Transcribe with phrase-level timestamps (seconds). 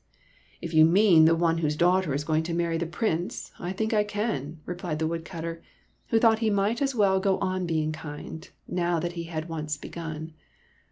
[0.63, 3.71] "If you mean the one whose daughter is go ing to marry the Prince, I
[3.71, 5.61] think I can," replied the woodcutter,
[6.07, 9.77] who thought he might as well go on being kind, now that he had once
[9.77, 10.33] begun.